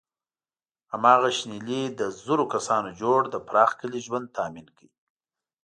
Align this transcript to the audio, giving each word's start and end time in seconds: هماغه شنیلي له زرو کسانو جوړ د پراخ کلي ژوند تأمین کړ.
هماغه 0.93 1.29
شنیلي 1.37 1.83
له 1.97 2.05
زرو 2.25 2.43
کسانو 2.53 2.89
جوړ 3.01 3.19
د 3.29 3.35
پراخ 3.47 3.71
کلي 3.81 3.99
ژوند 4.05 4.27
تأمین 4.37 4.67
کړ. 4.77 4.85